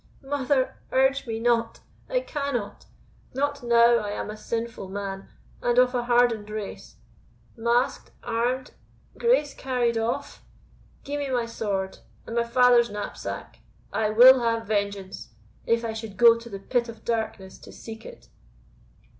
[0.23, 0.79] mother!
[0.91, 2.87] urge me not I cannot
[3.35, 5.29] not now I am a sinful man,
[5.61, 6.95] and of a hardened race.
[7.55, 8.71] Masked armed
[9.19, 10.43] Grace carried off!
[11.03, 13.59] Gie me my sword, and my father's knapsack
[13.93, 15.35] I will have vengeance,
[15.67, 18.27] if I should go to the pit of darkness to seek it!"